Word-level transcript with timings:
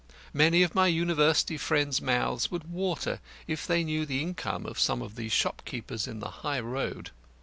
Many 0.33 0.63
of 0.63 0.73
my 0.73 0.87
university 0.87 1.57
friends' 1.59 2.01
mouths 2.01 2.49
would 2.49 2.71
water 2.71 3.19
if 3.45 3.67
they 3.67 3.83
knew 3.83 4.03
the 4.03 4.19
income 4.19 4.65
of 4.65 4.79
some 4.79 4.99
of 4.99 5.13
the 5.13 5.29
shopkeepers 5.29 6.07
in 6.07 6.19
the 6.21 6.29
High 6.41 6.59
Road. 6.59 7.11